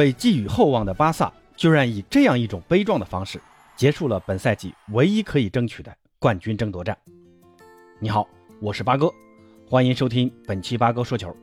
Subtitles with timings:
[0.00, 3.38] 被寄予厚望的巴萨，居然以这样一种悲壮的方式
[3.76, 6.96] 结束了本赛季唯一可以争取的冠军争夺战。
[7.98, 8.26] 你好，
[8.62, 9.12] 我是八哥，
[9.68, 11.36] 欢迎收听本期八哥说球。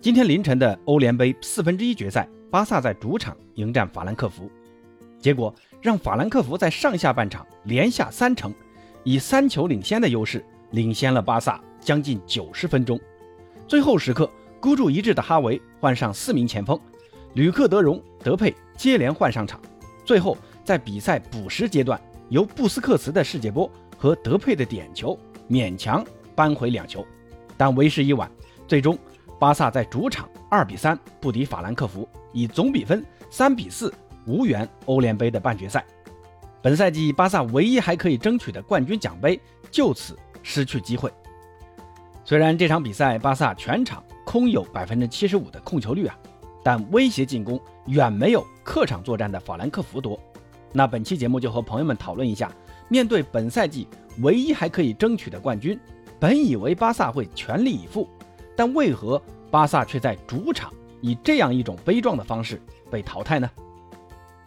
[0.00, 4.50] 今天凌晨的欧联杯四分之一决赛，巴萨在主场迎战法兰克福，
[5.20, 8.52] 结果让法兰克福在上下半场连下三城，
[9.04, 12.98] 以三球领先的优势领先了巴萨将近九十分钟。
[13.68, 16.76] 最后时刻，孤注一掷的哈维换上四名前锋。
[17.34, 19.60] 吕克·德容、德佩接连换上场，
[20.04, 25.18] 最后在比赛补时阶段，由布斯克茨的世界波和德佩的点球
[25.50, 26.04] 勉强
[26.36, 27.04] 扳回两球，
[27.56, 28.30] 但为时已晚。
[28.68, 28.96] 最终，
[29.38, 33.92] 巴萨在主场二比三不敌法兰克福，以总比分三比四
[34.26, 35.84] 无缘欧联杯的半决赛。
[36.62, 39.38] 本赛季巴萨唯一还可以争取的冠军奖杯
[39.72, 41.12] 就此失去机会。
[42.24, 46.16] 虽然这场比赛巴萨全场空有百分之七十五的控球率啊。
[46.64, 50.18] 但威胁进攻远没有客场作战的法兰克福多。
[50.72, 52.50] 那本期节目就和朋友们讨论一下，
[52.88, 53.86] 面对本赛季
[54.22, 55.78] 唯一还可以争取的冠军，
[56.18, 58.08] 本以为巴萨会全力以赴，
[58.56, 63.48] 但为何巴萨却在主场以这样一种悲壮的方式被淘汰呢？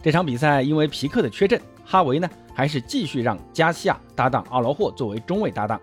[0.01, 5.79] 这场比赛因为皮克的缺阵，哈维呢还是继续让加西亚搭档奥劳霍作为中卫搭档，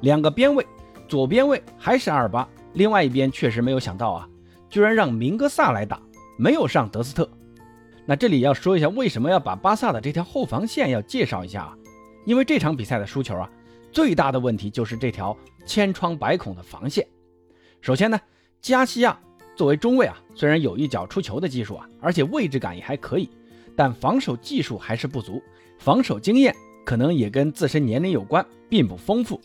[0.00, 0.66] 两个边卫，
[1.08, 4.28] 左边卫还是阿尔巴，另外一边确实没有想到啊。
[4.72, 6.00] 居然让明哥萨来打，
[6.38, 7.28] 没有上德斯特。
[8.06, 11.76] 那这里要说一下，为什么要把巴萨的这条后防线要介绍一下啊？
[12.24, 13.50] 因为这场比赛的输球啊，
[13.92, 17.06] 最大的问题就是这条千疮百孔的防线。
[17.82, 18.18] 首先呢，
[18.62, 19.20] 加西亚
[19.54, 23.28] 作为中卫啊，虽然有一脚出球的技术啊，而且位置感也还可以，
[23.76, 25.42] 但防守技术还是不足，
[25.78, 26.56] 防守经验
[26.86, 29.38] 可能也跟自身年龄有关，并不丰富。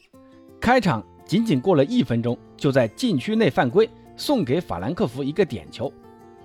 [0.61, 3.89] 开场仅仅过了一分钟，就在禁区内犯规。
[4.17, 5.93] 送给法兰克福一个点球，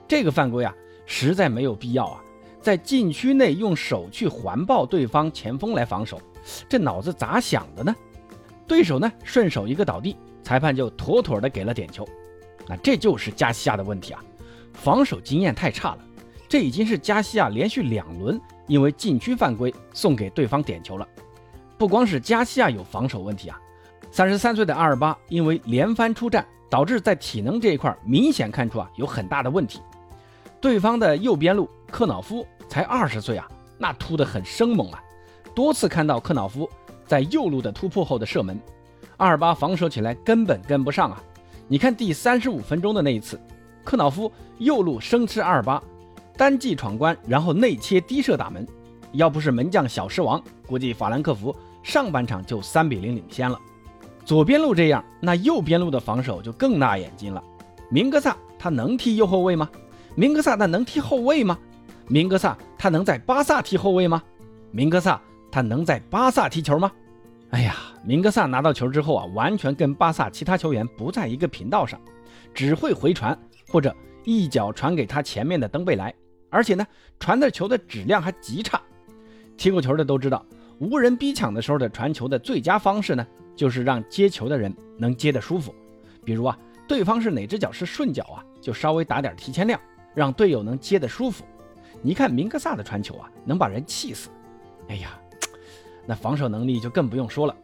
[0.07, 0.73] 这个犯规啊，
[1.07, 2.23] 实在没有必要啊！
[2.61, 6.21] 在禁区内用手去环抱对方前锋来防守，
[6.69, 7.93] 这脑子咋想的呢？
[8.69, 12.07] 对手呢顺手一个倒地，裁判就妥妥的给了点球。
[12.69, 14.23] 那这就是加西亚的问题啊，
[14.75, 15.99] 防守经验太差了。
[16.49, 21.09] 这已经是加西亚连续两轮因为禁区犯规送给对方点球了。
[21.79, 23.59] 不光是加西亚有防守问题啊，
[24.11, 26.47] 三十三岁的阿尔巴因为连番出战。
[26.73, 29.79] 导致在体能这一块明显看出啊有很大的问题。
[30.59, 33.47] 对方的右边路克瑙夫才二十岁啊，
[33.77, 34.99] 那突得很生猛啊，
[35.55, 36.67] 多次看到克瑙夫
[37.05, 38.59] 在右路的突破后的射门，
[39.19, 41.23] 阿尔巴防守起来根本跟不上啊。
[41.69, 43.39] 你看第三十五分钟的那一次，
[43.85, 45.83] 克瑙夫右路生吃阿尔巴，
[46.39, 48.67] 单骑闯关，然后内切低射打门，
[49.13, 53.61] 要不是门将小狮王，估计法兰克福上半场就三比零领先了。
[54.25, 57.43] 左边路这样，那右边路的防守就更辣眼睛了。
[57.91, 59.69] 明格萨他能踢右后卫吗？
[60.15, 61.59] 明格萨他能踢后卫吗？
[62.09, 64.23] 明格萨他能在巴萨踢后卫吗？
[64.71, 66.91] 明格萨他能在巴萨踢球吗？
[67.51, 72.01] 哎呀，明格萨拿到球之后啊，完全跟巴萨其他球员不在一个频道上，
[72.55, 73.39] 只会回传
[73.69, 73.95] 或者
[74.25, 76.15] 一脚传给他前面的登贝莱，
[76.49, 76.87] 而且呢，
[77.21, 78.81] 传的球的质量还极差。
[79.59, 80.45] 踢过球的都知道，
[80.79, 83.27] 无人逼抢的时候的传球的最佳方式呢？
[83.55, 85.75] 就是让接球的人能接得舒服，
[86.25, 89.79] 比如啊，对方是哪只脚是顺脚啊，就稍微打点提前量，
[90.15, 91.45] 让队友能接得舒服。
[92.01, 94.31] 你看明克萨的传球啊，能把人气死。
[94.89, 95.19] 哎呀，
[96.07, 97.55] 那防守能力就更不用说了。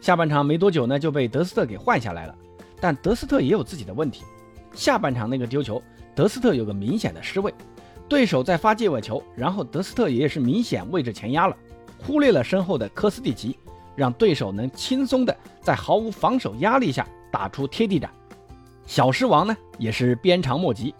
[0.00, 2.34] 下半场没多久呢，就被德斯特给换下来了。
[2.80, 4.22] 但德斯特也有自己的问题。
[4.72, 5.82] 下半场那个丢球，
[6.14, 7.52] 德斯特有个明显的失位，
[8.08, 11.56] 对手在发界外球，然后德斯特也是明显位置前压了，
[11.98, 13.58] 忽略了身后的科斯蒂奇。
[13.96, 18.10] 让对手能轻松的在毫无防守压力下打出贴地斩，
[18.84, 20.94] 小狮王呢也是鞭长莫及。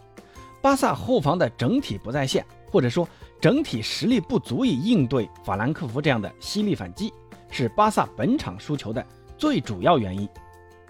[0.63, 3.07] 巴萨后防的整体不在线，或者说
[3.39, 7.13] 整体实力不足以应对法兰克福这样的犀利反击，
[7.51, 9.05] 是巴萨本场输球的
[9.37, 10.27] 最主要原因。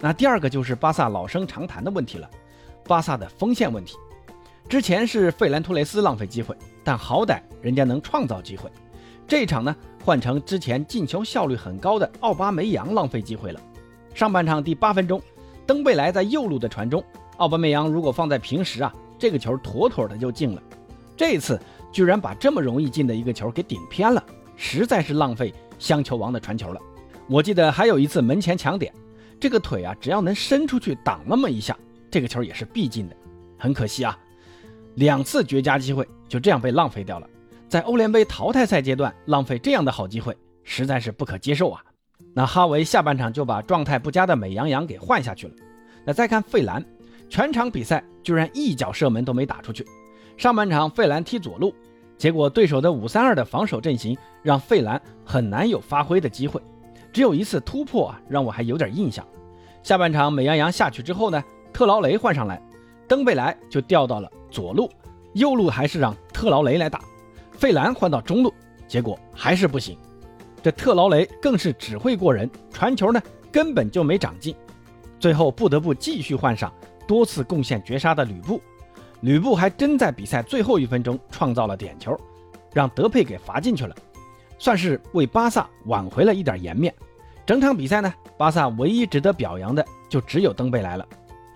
[0.00, 2.30] 那第二个就是巴萨老生常谈的问题了，
[2.86, 3.98] 巴萨的锋线问题。
[4.66, 8.70] 之前是费兰托雷斯浪费机会，但好歹人家能创造机会。
[9.28, 9.76] 这一场呢？
[10.02, 13.60] 换成之前进球效率很高的奥巴梅扬浪费机会了。
[14.14, 15.20] 上半场第八分钟，
[15.66, 17.04] 登贝莱在右路的传中，
[17.36, 20.62] 奥巴梅扬如果放在平时啊，这个球妥妥的就进了。
[21.14, 21.60] 这次
[21.92, 24.24] 居然把这么容易进的一个球给顶偏了，
[24.56, 26.80] 实在是浪费香球王的传球了。
[27.28, 28.90] 我记得还有一次门前抢点，
[29.38, 31.76] 这个腿啊，只要能伸出去挡那么一下，
[32.10, 33.16] 这个球也是必进的。
[33.58, 34.18] 很可惜啊，
[34.94, 37.28] 两次绝佳机会就这样被浪费掉了。
[37.68, 40.34] 在欧联杯淘汰赛阶段浪费这样的好机会，
[40.64, 41.82] 实在是不可接受啊！
[42.32, 45.54] 那哈维下半场就把状态不佳的美羊羊给换下去了。
[46.04, 46.82] 那再看费兰，
[47.28, 49.84] 全场比赛居然一脚射门都没打出去，
[50.38, 51.74] 上半场费兰踢左路，
[52.16, 56.62] 结果对手的五三二的防守阵型让费兰很难有发挥的机会，
[57.12, 59.26] 只有一次突破啊，让我还有点印象。
[59.82, 62.62] 下半场美羊羊下去之后呢，特劳雷换上来，
[63.06, 64.90] 登贝莱就调到了左路，
[65.34, 67.00] 右路还是让特劳雷来打，
[67.58, 68.54] 费兰换到中路，
[68.86, 69.98] 结果还是不行。
[70.62, 73.20] 这特劳雷更是指挥过人，传球呢
[73.50, 74.54] 根本就没长进，
[75.18, 76.72] 最后不得不继续换上
[77.06, 78.60] 多次贡献绝杀的吕布。
[79.22, 82.16] 吕布还真在比赛最后一分钟创造了点球，
[82.72, 83.96] 让德佩给罚进去了，
[84.56, 86.94] 算是为巴萨挽回了一点颜面。
[87.44, 91.04] 整场比赛呢，巴萨唯一值得表扬的就只有登贝莱了。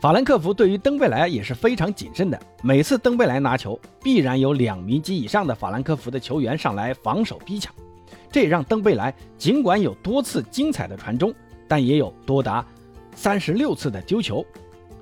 [0.03, 7.73] 法兰克福对于登贝莱也是非常谨慎的，每次登贝莱拿球，必然有两名及以上的法兰克福的球员上来防守逼抢。
[8.29, 11.33] 这也让登贝莱尽管有多次精彩的传中，
[11.69, 12.67] 但也有多达
[13.15, 14.45] 三十六次的丢球。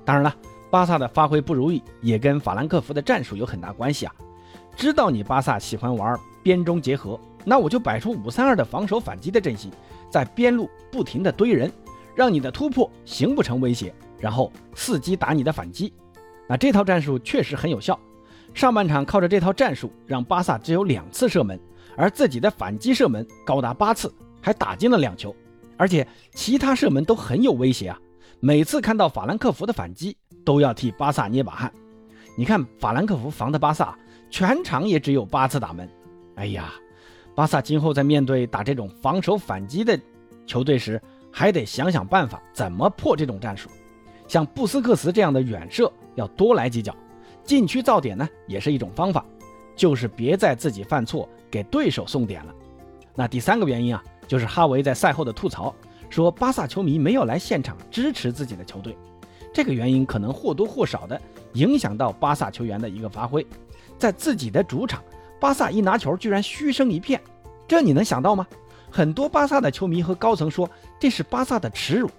[0.05, 0.35] 当然了，
[0.69, 4.13] 巴萨的发挥不如意也跟法兰克福的战术有很大关系啊。
[4.75, 9.71] 知道你巴萨喜欢玩边中结合，那我就摆出五三二的防守反击的阵型，
[10.11, 11.71] 在边路不停的堆人，
[12.13, 13.91] 让你的突破形不成威胁，
[14.21, 15.91] 然后伺机打你的反击。
[16.47, 17.99] 那这套战术确实很有效。
[18.53, 21.59] 上半场靠着这套战术，让巴萨只有两次射门。
[21.97, 25.35] 而自己的反击射门高达八次，还打进了两球，
[25.75, 27.99] 而且其他射门都很有威胁啊！
[28.39, 30.15] 每次看到法兰克福的反击，
[30.45, 31.71] 都要替巴萨捏把汗。
[32.37, 33.93] 你看法兰克福防的巴萨，
[34.29, 35.87] 全场也只有八次打门。
[36.35, 36.73] 哎呀，
[37.35, 39.99] 巴萨今后在面对打这种防守反击的
[40.47, 43.69] 球队时，还得想想办法怎么破这种战术。
[44.31, 46.95] 像布斯克茨这样的远射要多来几脚，
[47.43, 49.25] 禁区造点呢也是一种方法，
[49.75, 51.27] 就是别再自己犯错。
[51.49, 52.55] 给对手送点了。
[53.13, 55.75] 那第三个原因啊，就是哈维在赛后的吐槽，
[56.09, 58.95] 说巴萨球迷没有来现场支持自己的球队。
[59.53, 61.21] 这个原因可能或多或少的
[61.55, 63.45] 影响到巴萨球员的一个发挥。
[63.99, 65.03] 在自己的主场，
[65.41, 67.19] 巴萨一拿球居然嘘声一片，
[67.67, 68.47] 这你能想到吗？
[68.89, 72.09] 很多巴萨的球迷和高层说这是巴萨的耻辱。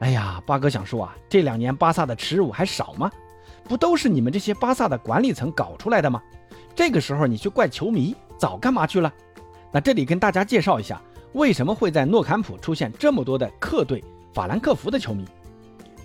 [0.00, 3.10] 哎呀，八哥想说啊，这两年巴萨的耻辱还少吗？
[3.64, 6.22] 不都是你们这些巴萨的管理层搞出来的吗？
[6.74, 9.12] 这个时候你去怪球迷，早干嘛去了？
[9.72, 11.02] 那这里跟大家介绍一下，
[11.32, 14.02] 为什么会在诺坎普出现这么多的客队
[14.32, 15.24] 法兰克福的球迷？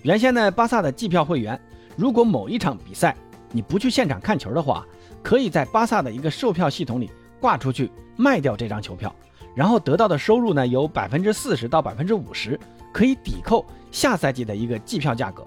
[0.02, 1.58] 原先呢，巴萨的季票会员，
[1.96, 3.16] 如果某一场比赛
[3.52, 4.84] 你不去现场看球的话，
[5.22, 9.14] 可以在巴萨的一个售票系统里挂出去卖掉这张球票，
[9.54, 12.58] 然后得到的收入呢，有百分之四十到百分之五十
[12.92, 15.44] 可以抵扣下赛季的一个季票价格。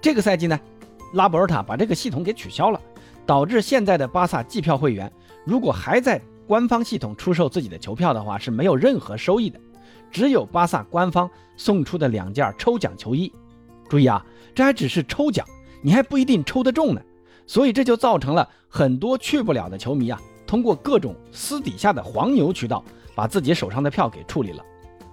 [0.00, 0.58] 这个赛季呢，
[1.14, 2.80] 拉波尔塔把这个系统给取消了。
[3.24, 5.12] 导致现在的巴萨季票会员，
[5.44, 9.58] 如果还在官方系统出售自己的球票的话，是没有任何收益的，
[10.12, 13.32] 只有巴萨官方送出的两件抽奖球衣。
[13.88, 15.44] 注意啊，这还只是抽奖，
[15.82, 17.02] 你还不一定抽得中呢。
[17.48, 22.84] 所以这就造成了很多去不了的球迷啊，通过各种私底下的黄牛渠道，
[23.16, 24.62] 把自己手上的票给处理了。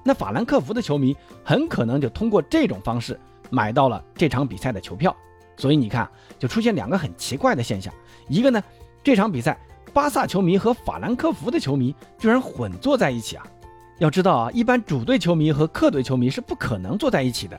[0.04, 3.18] 那法兰克福的球迷很可能就通过这种方式
[3.50, 5.16] 买到了这场比赛的球票。
[5.56, 7.94] 所以你看，就出现两个很奇怪的现象。
[8.28, 8.62] 一个呢，
[9.04, 9.58] 这场比赛
[9.94, 13.46] 巴萨球迷和法兰克福的球迷居然混坐在一起啊！
[14.00, 17.58] 要知道啊，一般主队球迷和客队球迷是不可能坐在一起的。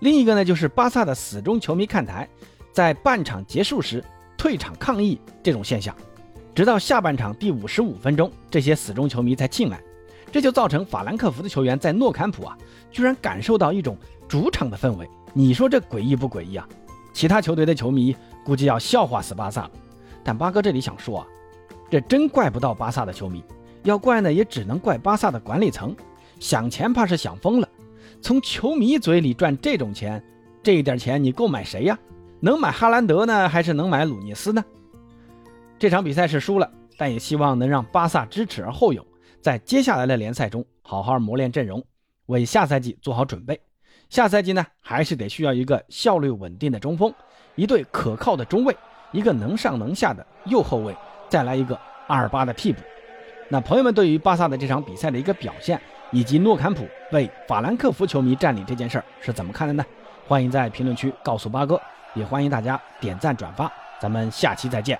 [0.00, 2.26] 另一个呢，就是巴萨的死忠球迷看台，
[2.72, 4.02] 在半场结束时
[4.36, 5.94] 退场抗议这种现象，
[6.56, 9.78] 直到下半场第五十五分钟，这些死忠球迷才进来，
[10.32, 12.56] 这就造成法兰克福的球员在诺坎普啊，
[12.90, 13.94] 居然感受到一种
[14.26, 15.06] 主场的氛围。
[15.34, 16.66] 你说这诡异不诡异啊？
[17.12, 19.70] 其他球队的球迷估计要笑话死巴萨了。
[20.24, 21.26] 但八哥这里想说啊，
[21.90, 23.44] 这真怪不到巴萨的球迷，
[23.82, 25.94] 要怪呢也只能怪巴萨的管理层，
[26.40, 27.68] 想钱怕是想疯了。
[28.22, 30.24] 从球迷嘴里赚这种钱，
[30.62, 31.98] 这一点钱你够买谁呀？
[32.40, 34.64] 能买哈兰德呢，还是能买鲁尼斯呢？
[35.78, 39.04] 这场比赛是输了，但也希望能让巴萨知耻而后勇，
[39.40, 41.84] 在接下来的联赛中好好磨练阵容，
[42.26, 43.60] 为下赛季做好准备。
[44.08, 47.12] 下赛季呢，还是得需要一个效率稳定的中锋，
[47.56, 48.76] 一对可靠的中卫。
[49.12, 50.94] 一个能上能下的右后卫，
[51.28, 51.78] 再来一个
[52.08, 52.82] 阿尔巴的替补。
[53.48, 55.80] 那朋友们对于巴萨的这场比赛的一个表现，
[56.10, 59.84] 以及诺坎普为法兰克福球迷占领这件事儿是怎么看的呢？
[60.26, 61.80] 欢迎在评论区告诉八哥，
[62.14, 63.72] 也欢迎大家点赞转发。
[64.00, 64.98] 咱们下期再见。